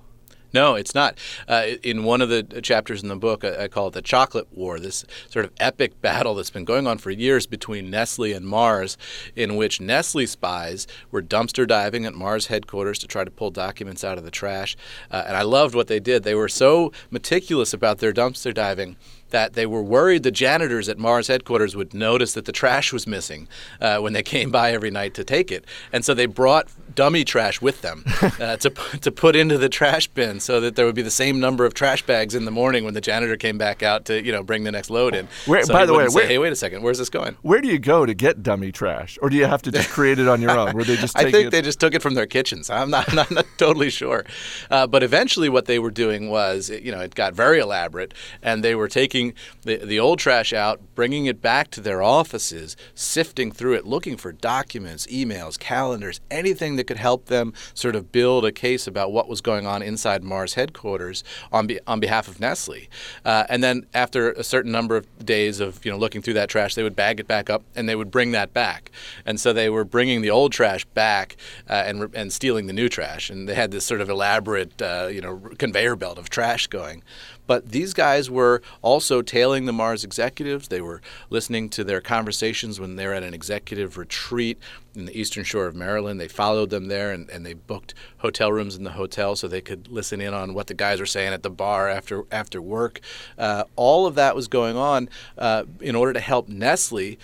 [0.53, 1.17] No, it's not.
[1.47, 4.47] Uh, in one of the chapters in the book, I, I, call it the Chocolate
[4.51, 8.45] War, this sort of epic battle that's been going on for years between Nestle and
[8.45, 8.97] Mars,
[9.35, 14.03] in which Nestle spies were dumpster diving at Mars headquarters to try to pull documents
[14.03, 14.75] out of the trash.
[15.09, 16.23] Uh, and I loved what they did.
[16.23, 18.97] They were so meticulous about their dumpster diving
[19.31, 23.07] that they were worried the janitors at Mars headquarters would notice that the trash was
[23.07, 23.47] missing
[23.79, 25.65] uh, when they came by every night to take it.
[25.91, 30.07] And so they brought dummy trash with them uh, to, to put into the trash
[30.07, 32.83] bin so that there would be the same number of trash bags in the morning
[32.83, 35.27] when the janitor came back out to you know bring the next load in.
[35.45, 37.37] Where, so by the way, say, where, hey, wait a second, where's this going?
[37.41, 40.19] Where do you go to get dummy trash, or do you have to just create
[40.19, 40.73] it on your own?
[40.73, 41.49] Where they just I think it?
[41.51, 42.69] they just took it from their kitchens.
[42.69, 44.25] I'm not, I'm not, not totally sure,
[44.69, 48.63] uh, but eventually what they were doing was you know it got very elaborate, and
[48.63, 49.20] they were taking
[49.63, 54.17] the the old trash out, bringing it back to their offices, sifting through it, looking
[54.17, 59.11] for documents, emails, calendars, anything that could help them sort of build a case about
[59.11, 62.87] what was going on inside Mars headquarters on be, on behalf of Nestle.
[63.25, 66.49] Uh, and then after a certain number of days of you know looking through that
[66.49, 68.91] trash, they would bag it back up and they would bring that back.
[69.25, 71.37] And so they were bringing the old trash back
[71.69, 73.29] uh, and and stealing the new trash.
[73.29, 77.03] And they had this sort of elaborate uh, you know conveyor belt of trash going.
[77.51, 80.69] But these guys were also tailing the Mars executives.
[80.69, 84.57] They were listening to their conversations when they're at an executive retreat
[84.95, 86.17] in the eastern shore of Maryland.
[86.17, 89.59] They followed them there and, and they booked hotel rooms in the hotel so they
[89.59, 93.01] could listen in on what the guys were saying at the bar after after work.
[93.37, 97.17] Uh, all of that was going on uh, in order to help Nestle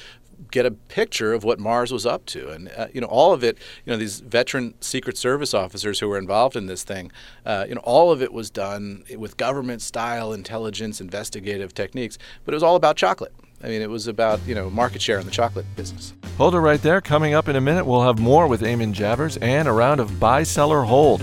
[0.51, 2.49] get a picture of what Mars was up to.
[2.49, 6.07] And, uh, you know, all of it, you know, these veteran Secret Service officers who
[6.07, 7.11] were involved in this thing,
[7.45, 12.53] uh, you know, all of it was done with government style intelligence, investigative techniques, but
[12.53, 13.33] it was all about chocolate.
[13.63, 16.13] I mean, it was about, you know, market share in the chocolate business.
[16.37, 17.01] Hold it right there.
[17.01, 20.19] Coming up in a minute, we'll have more with Eamon Javers and a round of
[20.19, 21.21] buy, seller, hold.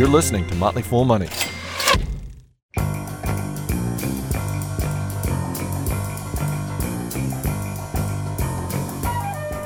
[0.00, 1.28] You're listening to Motley Fool Money.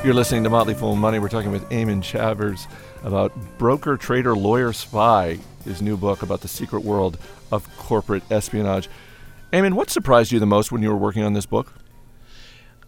[0.05, 1.21] You're listening to Motley Fool Money.
[1.21, 2.67] We're talking with Eamon Javers
[3.05, 7.17] about Broker, Trader, Lawyer, Spy, his new book about the secret world
[7.53, 8.89] of corporate espionage.
[9.53, 11.73] Eamon, what surprised you the most when you were working on this book?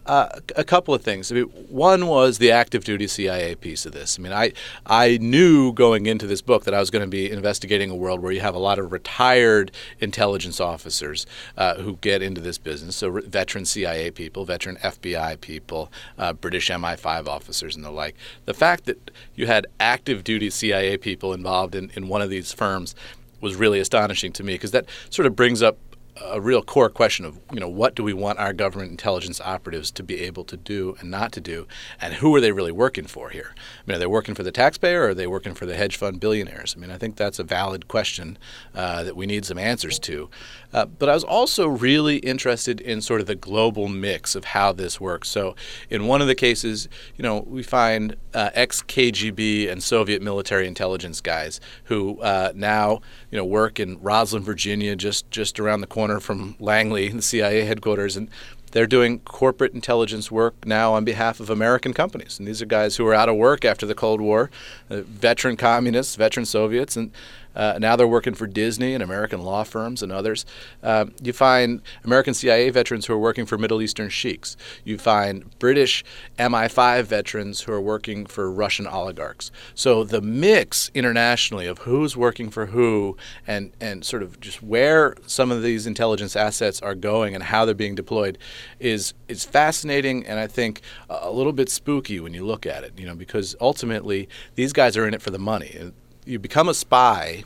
[0.07, 1.29] Uh, a couple of things.
[1.29, 4.17] I mean, one was the active duty CIA piece of this.
[4.17, 4.53] I mean, I
[4.85, 8.21] I knew going into this book that I was going to be investigating a world
[8.21, 11.25] where you have a lot of retired intelligence officers
[11.57, 12.95] uh, who get into this business.
[12.95, 18.15] So re- veteran CIA people, veteran FBI people, uh, British MI5 officers, and the like.
[18.45, 22.53] The fact that you had active duty CIA people involved in, in one of these
[22.53, 22.95] firms
[23.41, 25.77] was really astonishing to me because that sort of brings up
[26.23, 29.91] a real core question of you know what do we want our government intelligence operatives
[29.91, 31.67] to be able to do and not to do,
[31.99, 33.53] and who are they really working for here?
[33.55, 35.97] I mean, are they working for the taxpayer or are they working for the hedge
[35.97, 36.75] fund billionaires?
[36.75, 38.37] I mean, I think that's a valid question
[38.73, 40.29] uh, that we need some answers to.
[40.73, 44.73] Uh, but I was also really interested in sort of the global mix of how
[44.73, 45.29] this works.
[45.29, 45.55] So,
[45.89, 50.67] in one of the cases, you know, we find uh, ex KGB and Soviet military
[50.67, 53.01] intelligence guys who uh, now,
[53.31, 57.63] you know, work in Rosslyn, Virginia, just just around the corner from Langley, the CIA
[57.63, 58.29] headquarters, and
[58.71, 62.37] they're doing corporate intelligence work now on behalf of American companies.
[62.37, 64.49] And these are guys who are out of work after the Cold War,
[64.89, 67.11] uh, veteran communists, veteran Soviets, and
[67.57, 70.45] uh, now they're working for Disney and American law firms and others.
[70.83, 74.55] Uh, you find American CIA veterans who are working for Middle Eastern sheiks.
[74.83, 76.05] You find British
[76.37, 79.51] MI5 veterans who are working for Russian oligarchs.
[79.73, 83.17] So the mix internationally of who's working for who
[83.47, 87.65] and, and sort of just where some of these intelligence assets are going and how
[87.65, 88.37] they're being deployed
[88.79, 92.93] is is fascinating and I think a little bit spooky when you look at it,
[92.97, 95.91] you know, because ultimately these guys are in it for the money
[96.27, 97.43] you become a spy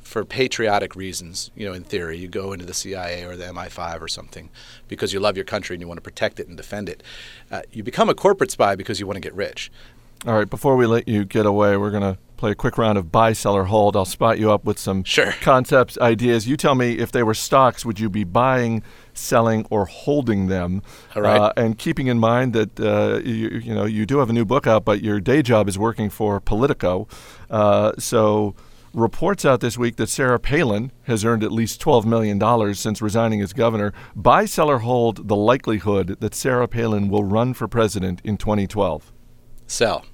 [0.00, 4.00] for patriotic reasons, you know, in theory, you go into the CIA or the MI5
[4.00, 4.48] or something
[4.86, 7.02] because you love your country and you want to protect it and defend it.
[7.50, 9.70] Uh, you become a corporate spy because you want to get rich.
[10.24, 12.98] All right, before we let you get away, we're going to play a quick round
[12.98, 13.96] of buy, sell, or hold.
[13.96, 15.32] I'll spot you up with some sure.
[15.40, 16.46] concepts, ideas.
[16.46, 18.82] You tell me if they were stocks, would you be buying,
[19.14, 20.82] selling, or holding them?
[21.14, 21.40] All right.
[21.40, 24.44] Uh, and keeping in mind that uh, you, you know you do have a new
[24.44, 27.08] book out, but your day job is working for Politico.
[27.50, 28.54] Uh, so
[28.96, 33.42] reports out this week that Sarah Palin has earned at least $12 million since resigning
[33.42, 33.92] as governor.
[34.16, 39.12] Buy, sell, or hold the likelihood that Sarah Palin will run for president in 2012?
[39.66, 40.06] Sell.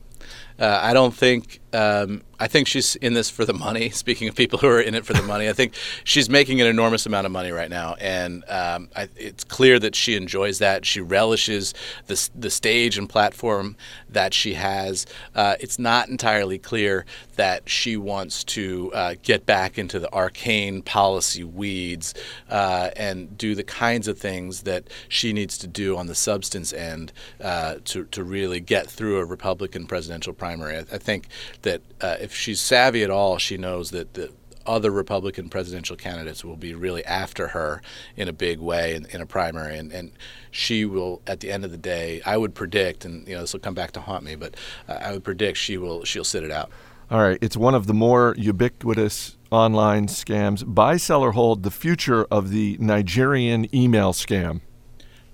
[0.59, 3.91] Uh, I don't think um, I think she's in this for the money.
[4.03, 6.67] Speaking of people who are in it for the money, I think she's making an
[6.67, 10.85] enormous amount of money right now, and um, I, it's clear that she enjoys that.
[10.85, 11.73] She relishes
[12.07, 13.77] the the stage and platform
[14.09, 15.07] that she has.
[15.35, 17.07] Uh, it's not entirely clear
[17.37, 22.13] that she wants to uh, get back into the arcane policy weeds
[22.51, 26.73] uh, and do the kinds of things that she needs to do on the substance
[26.73, 30.77] end uh, to to really get through a Republican presidential primary.
[30.77, 31.29] I, I think
[31.63, 34.33] that uh, if she's savvy at all, she knows that the
[34.67, 37.83] other Republican presidential candidates will be really after her
[38.17, 40.13] in a big way in, in, a primary, and, and
[40.51, 43.53] she will, at the end of the day, I would predict, and you know this
[43.53, 44.55] will come back to haunt me, but
[44.89, 46.71] uh, I would predict she will she'll sit it out.
[47.11, 50.65] All right, it's one of the more ubiquitous online scams.
[50.67, 54.61] Buy, sell, or hold the future of the Nigerian email scam.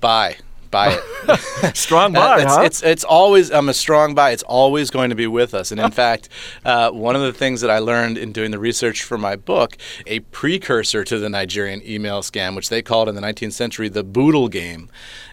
[0.00, 0.36] Buy
[0.70, 1.76] buy it.
[1.76, 2.62] strong buy, it's, huh?
[2.62, 4.30] It's it's always I'm a strong buy.
[4.30, 5.70] It's always going to be with us.
[5.70, 6.28] And in fact,
[6.64, 9.76] uh, one of the things that I learned in doing the research for my book,
[10.06, 14.04] a precursor to the Nigerian email scam, which they called in the 19th century the
[14.04, 14.88] boodle game.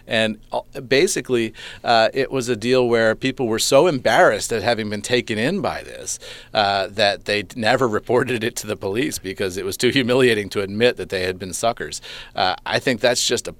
[0.06, 4.88] And uh, basically, uh, it was a deal where people were so embarrassed at having
[4.88, 6.18] been taken in by this
[6.54, 10.60] uh, that they never reported it to the police because it was too humiliating to
[10.60, 12.00] admit that they had been suckers.
[12.34, 13.54] Uh, I think that's just a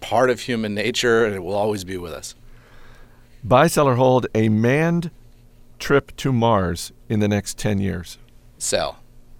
[0.00, 2.34] part of human nature and it will always be with us.
[3.44, 5.10] Buy, sell, or hold a manned
[5.78, 8.18] trip to Mars in the next 10 years?
[8.58, 8.98] Sell.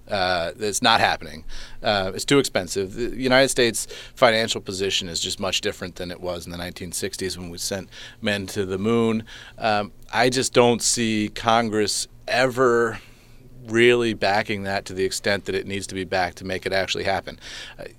[0.08, 1.44] Uh, it's not happening.
[1.82, 2.94] Uh, it's too expensive.
[2.94, 7.36] The United States financial position is just much different than it was in the 1960s
[7.36, 7.90] when we sent
[8.22, 9.24] men to the moon.
[9.58, 13.00] Um, I just don't see Congress ever
[13.70, 16.72] really backing that to the extent that it needs to be backed to make it
[16.72, 17.38] actually happen.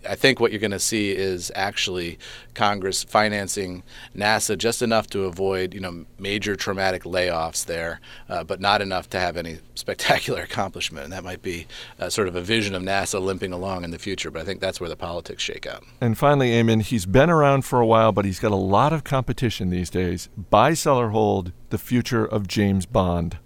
[0.07, 2.19] I, think what you're going to see is actually
[2.53, 3.83] Congress financing
[4.15, 9.09] NASA just enough to avoid, you know, major traumatic layoffs there, uh, but not enough
[9.11, 11.05] to have any spectacular accomplishment.
[11.05, 11.67] And that might be
[11.99, 14.31] uh, sort of a vision of NASA limping along in the future.
[14.31, 15.83] But I think that's where the politics shake out.
[16.01, 19.03] And finally, Eamon, he's been around for a while, but he's got a lot of
[19.03, 20.29] competition these days.
[20.49, 23.37] Buy, sell, or hold the future of James Bond.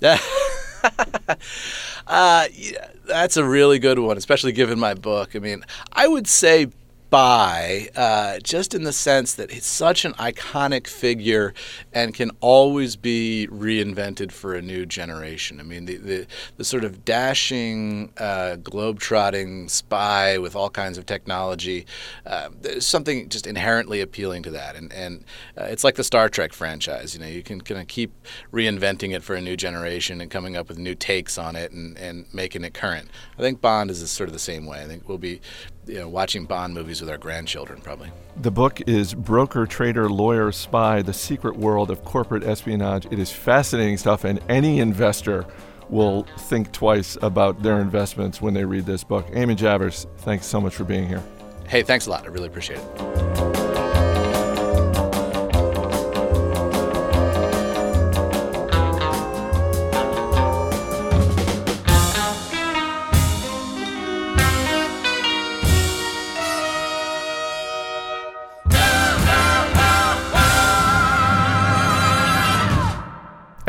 [2.06, 5.34] uh, yeah, that's a really good one, especially given my book.
[5.34, 6.68] I mean, I would say
[7.10, 11.54] buy, uh, just in the sense that he's such an iconic figure
[11.92, 15.60] and can always be reinvented for a new generation.
[15.60, 21.06] I mean, the, the, the sort of dashing, uh, globe-trotting spy with all kinds of
[21.06, 21.86] technology,
[22.26, 24.76] uh, there's something just inherently appealing to that.
[24.76, 25.24] And, and
[25.56, 27.14] uh, it's like the Star Trek franchise.
[27.14, 28.12] You know, you can kind of keep
[28.52, 31.96] reinventing it for a new generation and coming up with new takes on it and,
[31.96, 33.08] and making it current.
[33.38, 34.82] I think Bond is sort of the same way.
[34.82, 35.40] I think we'll be
[35.88, 38.10] you know, watching Bond movies with our grandchildren, probably.
[38.36, 43.06] The book is Broker, Trader, Lawyer, Spy The Secret World of Corporate Espionage.
[43.06, 45.46] It is fascinating stuff, and any investor
[45.88, 49.26] will think twice about their investments when they read this book.
[49.28, 51.22] Eamon Javers, thanks so much for being here.
[51.66, 52.24] Hey, thanks a lot.
[52.24, 53.37] I really appreciate it.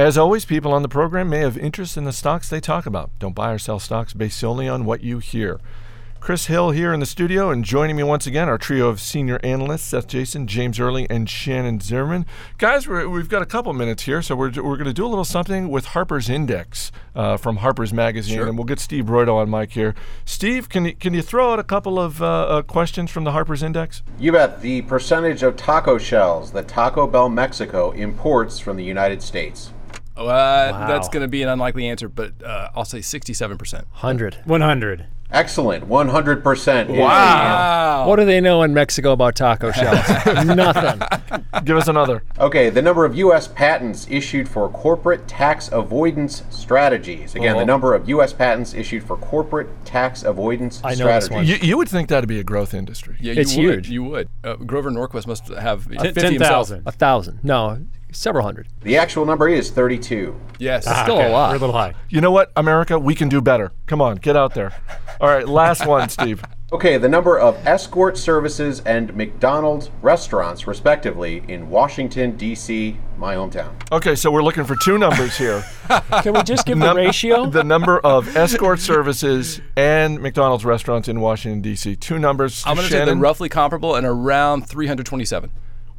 [0.10, 3.12] As always, people on the program may have interest in the stocks they talk about.
[3.20, 5.60] Don't buy or sell stocks based solely on what you hear.
[6.20, 9.40] Chris Hill here in the studio, and joining me once again, our trio of senior
[9.44, 12.26] analysts Seth Jayson, James Early, and Shannon Zimmerman.
[12.58, 15.08] Guys, we're, we've got a couple minutes here, so we're, we're going to do a
[15.08, 19.48] little something with Harper's Index uh, from Harper's Magazine, and we'll get Steve Broido on
[19.48, 19.94] mic here.
[20.26, 23.32] Steve, can you, can you throw out a couple of uh, uh, questions from the
[23.32, 24.02] Harper's Index?
[24.18, 24.62] You bet.
[24.62, 29.72] The percentage of taco shells that Taco Bell Mexico imports from the United States.
[30.28, 33.86] Uh, That's going to be an unlikely answer, but uh, I'll say 67%.
[33.92, 34.38] Hundred.
[34.46, 35.06] 100.
[35.32, 35.88] Excellent.
[35.88, 38.08] 100% is Wow.
[38.08, 40.08] What do they know in Mexico about taco shells?
[40.46, 41.02] Nothing.
[41.66, 42.24] Give us another.
[42.40, 43.48] Okay, the number of U.S.
[43.48, 47.36] patents issued for corporate tax avoidance strategies.
[47.36, 47.60] Again, Uh-huh.
[47.60, 48.34] the number of U.S.
[48.34, 51.46] patents issued for corporate tax avoidance I know this one.
[51.46, 53.16] You, you would think that'd be a growth industry.
[53.20, 53.76] Yeah, It's you would.
[53.86, 53.90] huge.
[53.92, 54.30] You would.
[54.44, 56.84] Uh, Grover Norquist must have uh, Ten- 50 10,000.
[56.88, 57.40] A thousand.
[57.44, 58.68] No, several hundred.
[58.82, 60.40] The actual number is 32.
[60.58, 60.86] Yes.
[60.88, 61.52] Ah, still Okay, a lot.
[61.52, 61.94] We're a little high.
[62.10, 62.98] You know what, America?
[63.00, 63.72] We can do better.
[63.88, 64.74] Come on, get out there.
[65.22, 66.44] All right, last one, Steve.
[66.72, 73.72] Okay, the number of escort services and McDonald's restaurants, respectively, in Washington, D.C., my hometown.
[73.92, 75.64] Okay, so we're looking for two numbers here.
[76.22, 77.46] Can we just give the ratio?
[77.50, 81.96] The number of escort services and McDonald's restaurants in Washington D.C.
[81.96, 82.64] Two numbers.
[82.68, 85.50] I'm going to say they're roughly comparable and around 327.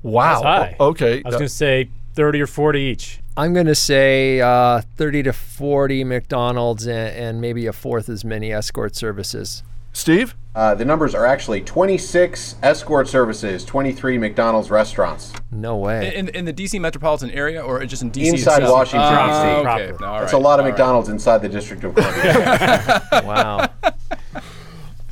[0.02, 0.34] Wow.
[0.34, 0.76] That's high.
[0.78, 1.22] Okay.
[1.24, 3.20] I was going to say 30 or 40 each.
[3.36, 8.24] I'm going to say uh, 30 to 40 McDonald's and, and maybe a fourth as
[8.24, 9.62] many escort services.
[9.92, 10.34] Steve.
[10.54, 15.32] Uh, the numbers are actually 26 escort services, 23 McDonald's restaurants.
[15.52, 16.14] No way.
[16.14, 18.72] In, in the DC metropolitan area or just in DC Inside itself?
[18.72, 19.60] Washington, Ah, D.C.
[19.60, 19.92] Okay.
[19.92, 20.02] Proper.
[20.04, 20.72] No, all That's a lot of all right.
[20.72, 23.08] McDonald's inside the District of Columbia.
[23.24, 23.70] wow.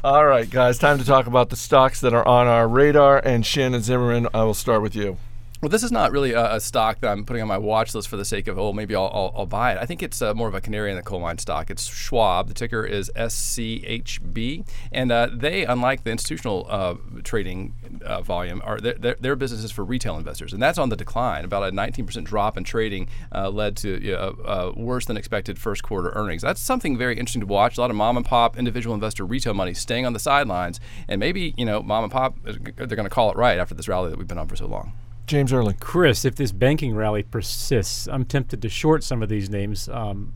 [0.04, 3.18] All right, guys, time to talk about the stocks that are on our radar.
[3.18, 5.16] And Shannon Zimmerman, I will start with you.
[5.60, 8.06] Well, this is not really a, a stock that I'm putting on my watch list
[8.06, 9.78] for the sake of, oh, maybe I'll, I'll, I'll buy it.
[9.78, 11.68] I think it's uh, more of a canary in the coal mine stock.
[11.68, 12.46] It's Schwab.
[12.46, 14.64] The ticker is SCHB.
[14.92, 16.94] And uh, they, unlike the institutional uh,
[17.24, 20.52] trading uh, volume, are their, their, business is for retail investors.
[20.52, 21.44] And that's on the decline.
[21.44, 26.10] About a 19% drop in trading uh, led to uh, worse than expected first quarter
[26.10, 26.42] earnings.
[26.42, 27.78] That's something very interesting to watch.
[27.78, 30.78] A lot of mom and pop individual investor retail money staying on the sidelines.
[31.08, 33.88] And maybe, you know, mom and pop, they're going to call it right after this
[33.88, 34.92] rally that we've been on for so long.
[35.28, 35.74] James Early.
[35.78, 39.88] Chris, if this banking rally persists, I'm tempted to short some of these names.
[39.88, 40.34] Um,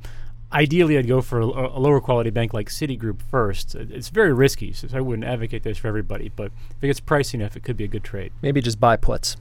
[0.52, 3.74] ideally, I'd go for a, a lower quality bank like Citigroup first.
[3.74, 6.30] It's very risky, so I wouldn't advocate this for everybody.
[6.34, 8.32] But if it gets pricey enough, it could be a good trade.
[8.42, 9.36] Maybe just buy puts.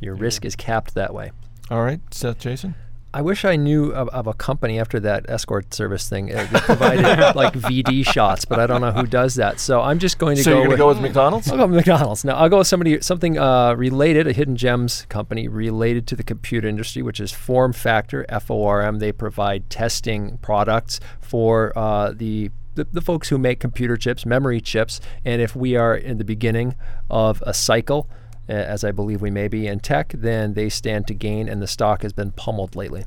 [0.00, 1.32] Your risk is capped that way.
[1.70, 2.74] All right, Seth Jayson.
[3.14, 6.62] I wish I knew of, of a company after that escort service thing uh, that
[6.62, 7.04] provided
[7.36, 9.60] like VD shots, but I don't know who does that.
[9.60, 11.50] So I'm just going to So go you're going with to go with McDonald's?
[11.50, 12.24] I'll go with McDonald's.
[12.24, 16.22] Now I'll go with somebody something uh, related, a hidden gems company related to the
[16.22, 18.98] computer industry, which is FormFactor (FORM).
[18.98, 24.60] They provide testing products for uh, the, the the folks who make computer chips, memory
[24.60, 25.02] chips.
[25.22, 26.76] And if we are in the beginning
[27.10, 28.08] of a cycle,
[28.48, 31.62] Uh, as I believe we may be in tech, then they stand to gain, and
[31.62, 33.04] the stock has been pummeled lately.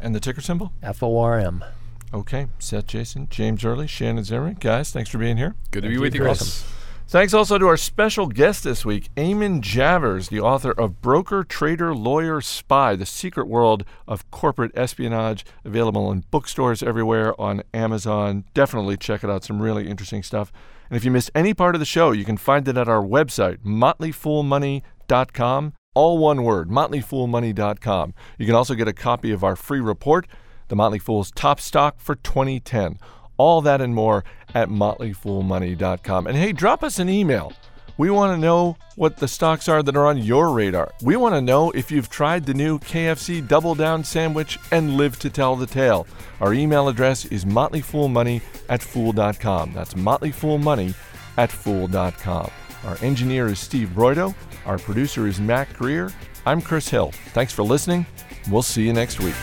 [0.00, 0.72] And the ticker symbol?
[0.94, 1.64] FORM.
[2.12, 4.58] Okay, Seth Jayson, James Early, Shannon Zimmerman.
[4.60, 5.54] Guys, thanks for being here.
[5.70, 6.64] Good to be with you, You're Chris.
[7.08, 11.94] Thanks also to our special guest this week, Eamon Javers, the author of Broker, Trader,
[11.94, 18.44] Lawyer, Spy The Secret World of Corporate Espionage, available in bookstores everywhere on Amazon.
[18.54, 20.52] Definitely check it out, some really interesting stuff.
[20.90, 23.02] And if you missed any part of the show, you can find it at our
[23.02, 25.72] website, motleyfoolmoney.com.
[25.94, 28.14] All one word, motleyfoolmoney.com.
[28.38, 30.26] You can also get a copy of our free report,
[30.68, 32.98] The Motley Fool's Top Stock for 2010.
[33.38, 34.22] All that and more
[34.54, 36.26] at motleyfoolmoney.com.
[36.26, 37.54] And hey, drop us an email.
[37.98, 40.92] We want to know what the stocks are that are on your radar.
[41.02, 45.18] We want to know if you've tried the new KFC Double Down sandwich and live
[45.20, 46.06] to tell the tale.
[46.40, 49.72] Our email address is motleyfoolmoney at fool.com.
[49.72, 50.94] That's motleyfoolmoney
[51.38, 52.50] at fool.com.
[52.84, 54.34] Our engineer is Steve Broido.
[54.66, 56.12] Our producer is Mac Greer.
[56.44, 57.12] I'm Chris Hill.
[57.32, 58.06] Thanks for listening.
[58.50, 59.34] We'll see you next week.